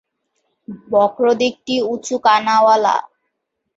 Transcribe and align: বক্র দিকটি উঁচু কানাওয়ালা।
বক্র 0.89 1.23
দিকটি 1.41 1.75
উঁচু 1.91 2.15
কানাওয়ালা। 2.25 2.95